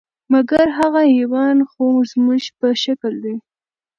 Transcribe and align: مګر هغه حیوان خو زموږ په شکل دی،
مګر 0.33 0.65
هغه 0.79 1.01
حیوان 1.15 1.57
خو 1.69 1.85
زموږ 2.11 2.43
په 2.59 2.67
شکل 2.83 3.13
دی، 3.23 3.35